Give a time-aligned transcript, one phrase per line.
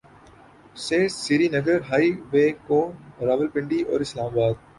[0.75, 2.79] سے Srinagar highway کو
[3.27, 4.53] راولپنڈی اور اسلام آباد